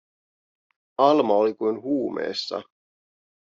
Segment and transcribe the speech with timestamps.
[0.97, 2.61] Alma oli kuin huumeessa.